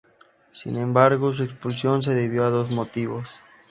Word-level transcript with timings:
Sin 0.51 0.77
embargo, 0.79 1.31
su 1.35 1.43
expulsión 1.43 2.01
se 2.01 2.15
debió 2.15 2.43
a 2.43 2.49
dos 2.49 2.71
motivos. 2.71 3.29